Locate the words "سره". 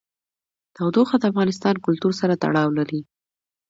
2.21-2.33